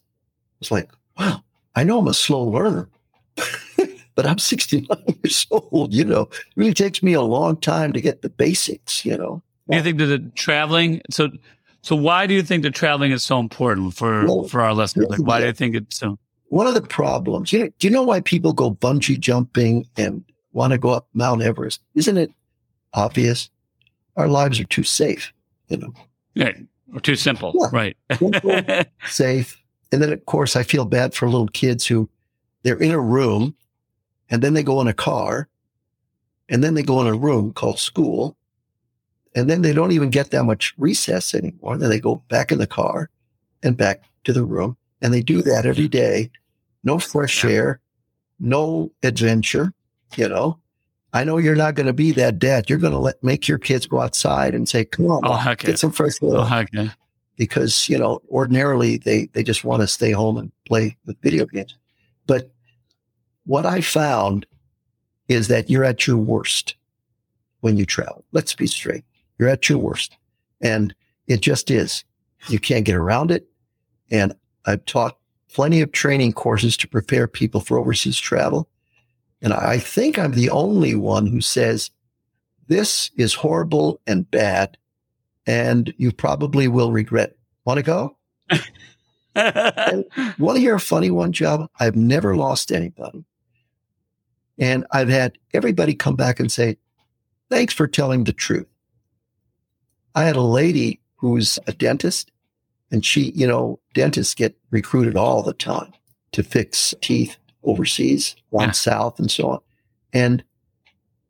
[0.60, 1.44] It's like, wow,
[1.76, 2.88] I know I'm a slow learner,
[4.14, 4.86] but I'm 69
[5.22, 5.92] years old.
[5.92, 9.42] You know, it really takes me a long time to get the basics, you know.
[9.70, 11.30] Do you think that the traveling, so,
[11.82, 15.08] so why do you think that traveling is so important for, well, for our listeners?
[15.08, 15.40] Like, why yeah.
[15.40, 16.18] do you think it's so?
[16.48, 20.22] One of the problems, you know, do you know why people go bungee jumping and
[20.52, 21.80] want to go up Mount Everest?
[21.94, 22.30] Isn't it
[22.92, 23.48] obvious?
[24.16, 25.32] Our lives are too safe,
[25.68, 25.94] you know.
[26.34, 26.52] Yeah,
[26.92, 27.68] or too simple, yeah.
[27.72, 27.96] right?
[28.18, 29.58] simple, safe.
[29.92, 32.08] And then, of course, I feel bad for little kids who
[32.62, 33.54] they're in a room
[34.32, 35.46] and then they go in a car
[36.48, 38.36] and then they go in a room called school.
[39.34, 41.76] And then they don't even get that much recess anymore.
[41.76, 43.10] Then they go back in the car
[43.62, 44.76] and back to the room.
[45.02, 46.30] And they do that every day.
[46.82, 47.80] No fresh air,
[48.40, 49.72] no adventure,
[50.16, 50.58] you know.
[51.12, 52.70] I know you're not going to be that dad.
[52.70, 55.68] You're going to let make your kids go outside and say, "Come on, oh, okay.
[55.68, 56.90] get some fresh air." Oh, okay.
[57.36, 61.44] Because you know, ordinarily they they just want to stay home and play with video
[61.44, 61.76] games.
[62.26, 62.50] But
[63.44, 64.46] what I found
[65.28, 66.74] is that you're at your worst
[67.60, 68.24] when you travel.
[68.32, 69.04] Let's be straight.
[69.38, 70.16] You're at your worst,
[70.60, 70.94] and
[71.26, 72.04] it just is.
[72.48, 73.46] You can't get around it.
[74.10, 74.34] And
[74.66, 75.16] I've taught
[75.52, 78.68] plenty of training courses to prepare people for overseas travel.
[79.40, 81.90] And I think I'm the only one who says
[82.68, 84.78] this is horrible and bad,
[85.46, 87.38] and you probably will regret it.
[87.64, 88.16] Want to go?
[90.38, 91.68] want to hear a funny one, Job?
[91.80, 93.24] I've never lost anybody.
[94.58, 96.76] And I've had everybody come back and say,
[97.50, 98.66] thanks for telling the truth.
[100.14, 102.30] I had a lady who's a dentist
[102.90, 105.92] and she, you know, dentists get recruited all the time
[106.32, 108.72] to fix teeth overseas, down yeah.
[108.72, 109.58] south and so on.
[110.12, 110.44] And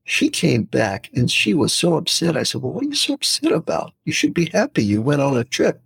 [0.04, 2.36] she came back and she was so upset.
[2.36, 3.92] I said, Well, what are you so upset about?
[4.04, 5.80] You should be happy you went on a trip.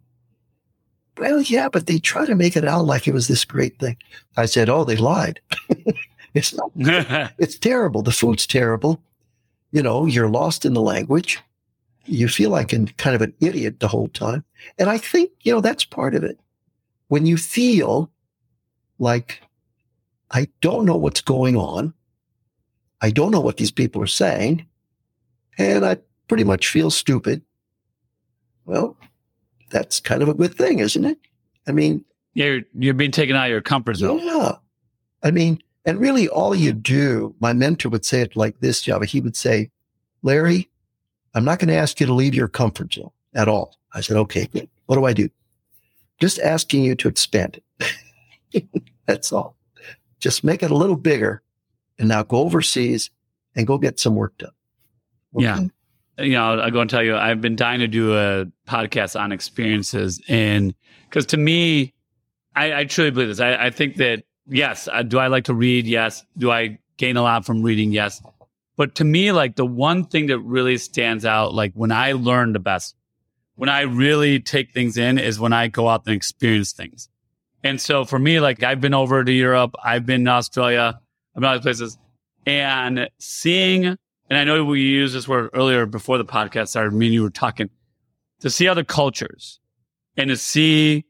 [1.18, 3.96] Well, yeah, but they try to make it out like it was this great thing.
[4.36, 5.40] I said, Oh, they lied.
[6.36, 6.70] it's not,
[7.38, 8.02] it's terrible.
[8.02, 9.02] The food's terrible.
[9.72, 11.40] You know, you're lost in the language.
[12.04, 14.44] You feel like an, kind of an idiot the whole time.
[14.78, 16.38] And I think, you know, that's part of it.
[17.08, 18.10] When you feel
[18.98, 19.40] like
[20.30, 21.94] I don't know what's going on.
[23.00, 24.66] I don't know what these people are saying.
[25.58, 27.42] And I pretty much feel stupid.
[28.64, 28.96] Well,
[29.70, 31.18] that's kind of a good thing, isn't it?
[31.66, 34.20] I mean, you're, you're being taken out of your comfort zone.
[34.22, 34.56] Yeah.
[35.22, 39.06] I mean, and really all you do, my mentor would say it like this, Java.
[39.06, 39.70] He would say,
[40.22, 40.68] Larry,
[41.34, 43.78] I'm not going to ask you to leave your comfort zone at all.
[43.94, 44.68] I said, okay, good.
[44.86, 45.28] What do I do?
[46.20, 48.66] Just asking you to expand it.
[49.06, 49.56] That's all.
[50.18, 51.42] Just make it a little bigger
[51.98, 53.10] and now go overseas
[53.54, 54.50] and go get some work done.
[55.36, 55.44] Okay?
[55.44, 55.60] Yeah.
[56.18, 59.32] You know, I'll go and tell you, I've been dying to do a podcast on
[59.32, 60.20] experiences.
[60.28, 60.74] And
[61.08, 61.92] because to me,
[62.56, 63.40] I, I, truly believe this.
[63.40, 65.86] I, I think that, yes, uh, do I like to read?
[65.86, 66.24] Yes.
[66.36, 68.22] Do I gain a lot from reading, yes.
[68.76, 72.52] But to me, like the one thing that really stands out, like when I learn
[72.52, 72.94] the best,
[73.54, 77.08] when I really take things in is when I go out and experience things.
[77.64, 81.00] And so for me, like I've been over to Europe, I've been to Australia,
[81.34, 81.98] I've been other places
[82.44, 83.98] and seeing, and
[84.30, 87.30] I know we used this word earlier before the podcast started, me and you were
[87.30, 87.70] talking,
[88.40, 89.58] to see other cultures
[90.16, 91.06] and to see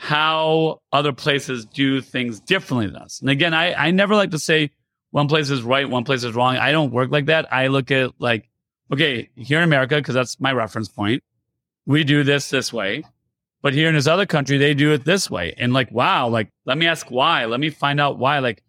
[0.00, 3.20] how other places do things differently than us.
[3.20, 4.70] And again, I, I never like to say
[5.10, 6.56] one place is right, one place is wrong.
[6.56, 7.52] I don't work like that.
[7.52, 8.48] I look at like,
[8.92, 11.24] okay, here in America, because that's my reference point,
[11.84, 13.04] we do this this way.
[13.60, 15.52] But here in this other country, they do it this way.
[15.58, 17.46] And like, wow, like, let me ask why.
[17.46, 18.38] Let me find out why.
[18.38, 18.62] Like,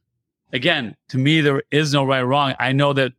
[0.51, 2.55] again, to me, there is no right or wrong.
[2.59, 3.13] I know that,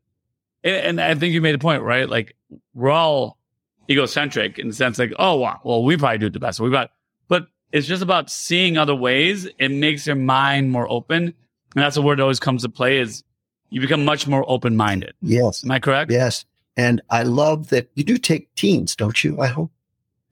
[0.64, 2.08] and I think you made a point, right?
[2.08, 2.34] Like,
[2.74, 3.38] we're all
[3.88, 6.58] egocentric in the sense like, oh, wow, well, we probably do it the best.
[6.58, 6.90] We've got,
[7.72, 9.48] it's just about seeing other ways.
[9.58, 11.22] It makes your mind more open.
[11.24, 11.34] And
[11.84, 13.22] that's a word that always comes to play is
[13.70, 15.14] you become much more open minded.
[15.22, 15.64] Yes.
[15.64, 16.10] Am I correct?
[16.10, 16.44] Yes.
[16.76, 19.40] And I love that you do take teens, don't you?
[19.40, 19.70] I hope.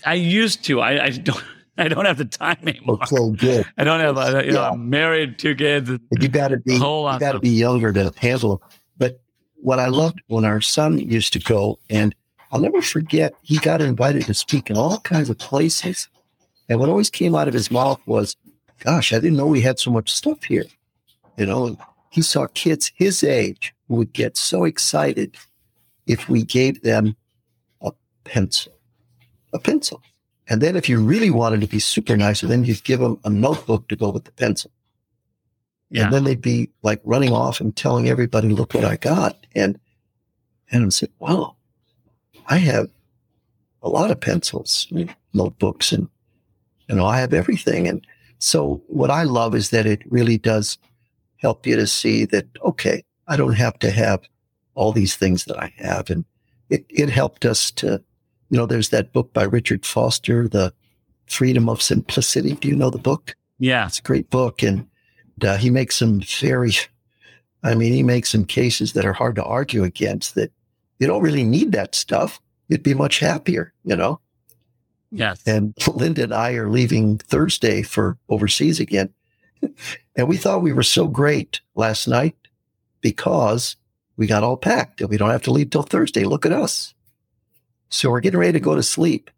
[0.05, 0.81] I used to.
[0.81, 1.42] I, I don't.
[1.81, 2.98] I don't have the time anymore.
[3.12, 3.66] Okay, good.
[3.79, 4.18] I don't have.
[4.18, 4.70] Uh, you know, Yeah.
[4.70, 5.88] I'm married, two kids.
[6.11, 6.72] You got to be.
[6.74, 8.68] You got to be younger to handle them.
[8.96, 9.20] But
[9.55, 12.16] what I loved when our son used to go, and
[12.51, 16.09] I'll never forget, he got invited to speak in all kinds of places,
[16.68, 18.37] and what always came out of his mouth was,
[18.81, 20.66] "Gosh, I didn't know we had so much stuff here."
[21.37, 21.78] You know, and
[22.11, 25.37] he saw kids his age who would get so excited
[26.07, 27.16] if we gave them
[27.81, 27.92] a
[28.24, 28.72] pencil,
[29.52, 30.02] a pencil.
[30.48, 33.31] And then if you really wanted to be super nice, then you'd give them a
[33.31, 34.70] notebook to go with the pencil.
[35.90, 36.04] Yeah.
[36.04, 39.37] And then they'd be like running off and telling everybody, look what I got.
[39.54, 39.78] And,
[40.70, 41.57] and I said, wow,
[42.46, 42.88] I have
[43.83, 44.90] a lot of pencils,
[45.33, 46.09] notebooks, and,
[46.88, 47.87] you know, I have everything.
[47.88, 48.07] And
[48.38, 50.79] so what I love is that it really does
[51.37, 54.20] help you to see that, okay, I don't have to have
[54.74, 56.11] all these things that I have.
[56.11, 56.24] And
[56.70, 58.03] it, it helped us to,
[58.51, 60.72] you know, there's that book by Richard Foster, The
[61.27, 62.55] Freedom of Simplicity.
[62.55, 63.37] Do you know the book?
[63.59, 63.87] yeah.
[63.87, 64.88] It's a great book, and
[65.42, 66.72] uh, he makes some very,
[67.62, 70.35] I mean, he makes some cases that are hard to argue against.
[70.37, 70.53] That
[70.98, 72.40] you don't really need that stuff.
[72.68, 74.20] You'd be much happier, you know.
[75.11, 75.42] Yes.
[75.47, 79.11] And Linda and I are leaving Thursday for overseas again,
[80.16, 82.37] and we thought we were so great last night
[83.01, 83.77] because
[84.16, 86.25] we got all packed and we don't have to leave till Thursday.
[86.25, 86.94] Look at us.
[87.88, 89.31] So we're getting ready to go to sleep.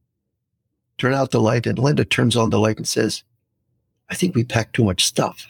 [0.99, 3.23] Turn out the light, and Linda turns on the light and says,
[4.11, 5.47] I think we packed too much stuff.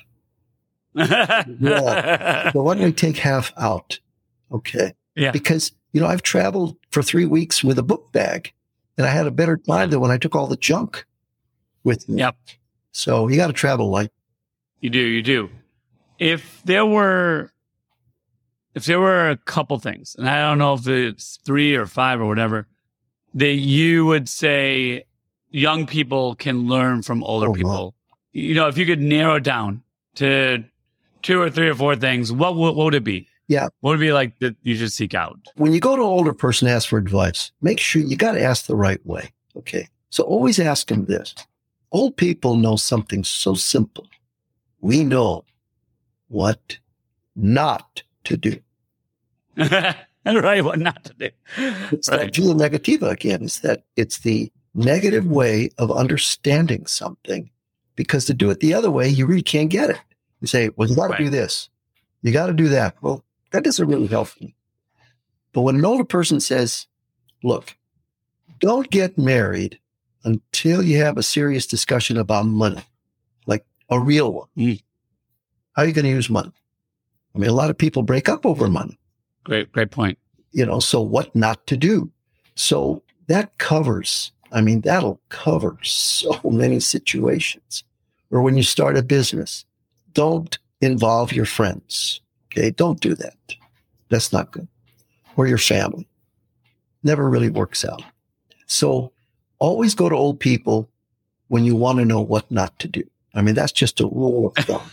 [0.95, 2.53] yeah.
[2.53, 3.99] So why don't we take half out?
[4.53, 4.95] Okay.
[5.17, 5.31] Yeah.
[5.31, 8.53] Because, you know, I've traveled for three weeks with a book bag
[9.01, 11.07] and I had a better time than when I took all the junk
[11.85, 12.19] with me.
[12.19, 12.37] Yep.
[12.93, 14.11] So you got to travel light.
[14.81, 15.49] You do, you do.
[16.19, 17.51] If there were
[18.75, 22.21] if there were a couple things, and I don't know if it's three or five
[22.21, 22.69] or whatever,
[23.35, 25.05] that you would say
[25.49, 27.95] young people can learn from older Oh, people.
[28.33, 29.83] You know, if you could narrow it down
[30.17, 30.63] to
[31.23, 33.29] two or three or four things, what would, what would it be?
[33.51, 33.67] Yeah.
[33.81, 35.37] What would be like that you should seek out?
[35.57, 38.41] When you go to an older person ask for advice, make sure you got to
[38.43, 39.33] ask the right way.
[39.57, 39.89] Okay.
[40.11, 41.35] So always ask them this.
[41.91, 44.07] Old people know something so simple.
[44.81, 45.45] We know
[46.29, 46.79] what
[47.35, 48.61] not to do.
[49.57, 51.31] right, what not to do.
[51.91, 52.21] It's Right.
[52.33, 53.43] that via negativa again.
[53.43, 57.51] Is that it's the negative way of understanding something
[57.97, 59.99] because to do it the other way, you really can't get it.
[60.41, 61.69] You say, well, you got to do this.
[62.23, 62.95] You got to do that.
[63.03, 64.55] Well, that doesn't really help me.
[65.53, 66.87] But when an older person says,
[67.43, 67.77] look,
[68.61, 69.79] don't get married
[70.25, 72.83] until you have a serious discussion about money,
[73.47, 74.49] like a real one.
[74.57, 74.83] Mm.
[75.73, 76.53] How are you going to use money?
[77.35, 78.99] I mean, a lot of people break up over money
[79.45, 80.19] Great, great point.
[80.53, 82.11] you know, so what not to do.
[82.55, 87.85] So that covers, I mean, that'll cover so many situations.
[88.31, 89.65] Or when you start a business,
[90.13, 92.21] don't involve your friends.
[92.53, 92.71] Okay.
[92.71, 93.37] Don't do that.
[94.09, 94.69] That's not good.
[95.37, 96.09] Or your family.
[97.03, 98.03] Never really works out.
[98.67, 99.13] So
[99.59, 100.91] always go to old people
[101.49, 103.03] when you want to know what not to do.
[103.35, 104.91] I mean, that's just a rule of thumb.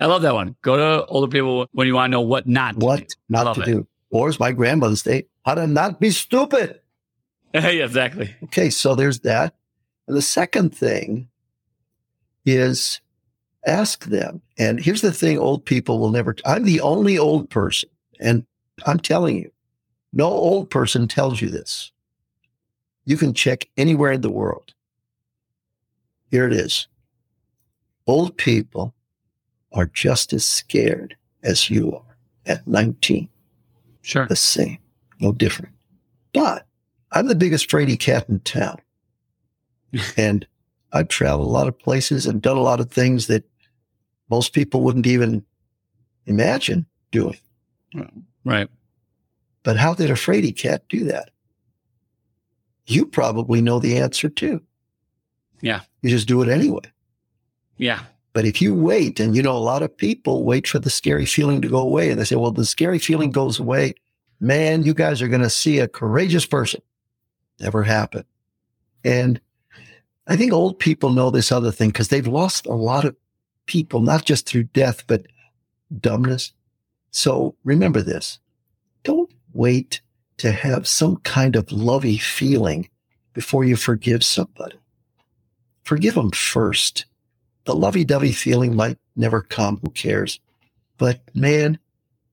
[0.00, 0.56] I love that one.
[0.62, 3.14] Go to older people when you want to know what not to what do.
[3.28, 3.66] not to it.
[3.66, 3.86] do.
[4.10, 6.80] Or as my grandmother say, how to not be stupid.
[7.54, 8.34] yeah, exactly.
[8.44, 9.54] Okay, so there's that.
[10.06, 11.28] And the second thing
[12.44, 13.00] is
[13.66, 14.42] ask them.
[14.58, 17.88] And here's the thing old people will never, I'm the only old person.
[18.20, 18.46] And
[18.86, 19.50] I'm telling you,
[20.12, 21.90] no old person tells you this.
[23.04, 24.74] You can check anywhere in the world.
[26.30, 26.86] Here it is.
[28.06, 28.94] Old people
[29.72, 33.28] are just as scared as you are at 19.
[34.02, 34.26] Sure.
[34.26, 34.78] The same,
[35.20, 35.74] no different.
[36.32, 36.66] But
[37.10, 38.78] I'm the biggest fraidy cat in town.
[40.16, 40.46] and
[40.92, 43.44] I've traveled a lot of places and done a lot of things that
[44.32, 45.44] most people wouldn't even
[46.24, 47.36] imagine doing.
[48.46, 48.66] Right.
[49.62, 51.30] But how did a fraidy cat do that?
[52.86, 54.62] You probably know the answer too.
[55.60, 55.82] Yeah.
[56.00, 56.90] You just do it anyway.
[57.76, 58.00] Yeah.
[58.32, 61.26] But if you wait, and you know, a lot of people wait for the scary
[61.26, 63.92] feeling to go away, and they say, well, the scary feeling goes away.
[64.40, 66.80] Man, you guys are going to see a courageous person.
[67.60, 68.24] Never happen.
[69.04, 69.38] And
[70.26, 73.14] I think old people know this other thing because they've lost a lot of
[73.66, 75.26] people, not just through death, but
[76.00, 76.52] dumbness.
[77.10, 78.38] So remember this.
[79.02, 80.00] Don't wait
[80.38, 82.88] to have some kind of lovey feeling
[83.32, 84.76] before you forgive somebody.
[85.84, 87.04] Forgive them first.
[87.64, 89.78] The lovey dovey feeling might never come.
[89.82, 90.40] Who cares?
[90.98, 91.78] But man,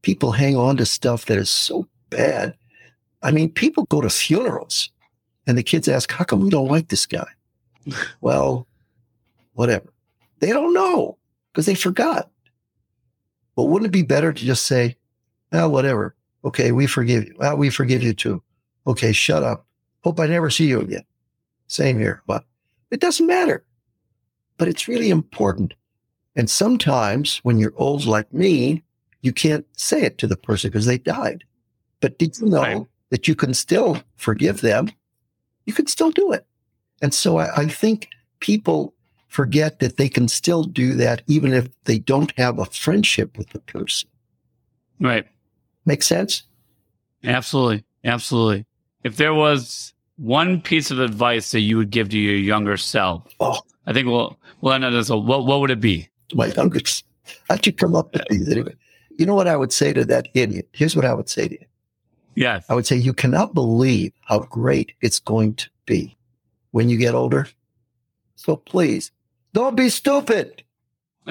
[0.01, 2.55] people hang on to stuff that is so bad.
[3.21, 4.89] I mean, people go to funerals
[5.45, 7.27] and the kids ask, how come we don't like this guy?
[8.21, 8.67] well,
[9.53, 9.93] whatever.
[10.39, 11.18] They don't know
[11.51, 12.29] because they forgot.
[13.55, 14.97] But wouldn't it be better to just say,
[15.51, 16.15] well, whatever.
[16.45, 17.35] Okay, we forgive you.
[17.37, 18.41] Well, we forgive you too.
[18.87, 19.65] Okay, shut up.
[20.03, 21.03] Hope I never see you again.
[21.67, 22.23] Same here.
[22.25, 22.45] But
[22.91, 23.65] it doesn't matter.
[24.57, 25.73] But it's really important.
[26.35, 28.83] And sometimes when you're old like me,
[29.21, 31.43] you can't say it to the person because they died.
[31.99, 32.85] But did you know right.
[33.09, 34.89] that you can still forgive them?
[35.65, 36.45] You can still do it.
[37.01, 38.93] And so I, I think people
[39.29, 43.49] forget that they can still do that even if they don't have a friendship with
[43.51, 44.09] the person.
[44.99, 45.25] Right.
[45.85, 46.43] Make sense?
[47.23, 47.85] Absolutely.
[48.03, 48.65] Absolutely.
[49.03, 53.23] If there was one piece of advice that you would give to your younger self,
[53.39, 53.61] oh.
[53.85, 55.09] I think we'll, we'll end on this.
[55.09, 56.09] What, what would it be?
[56.33, 56.79] My younger
[57.47, 58.75] How'd you come up with these anyway?
[59.17, 60.67] You know what I would say to that idiot?
[60.71, 61.65] Here's what I would say to you.
[62.35, 62.65] Yes.
[62.69, 66.15] I would say, you cannot believe how great it's going to be
[66.71, 67.47] when you get older.
[68.35, 69.11] So please
[69.53, 70.63] don't be stupid.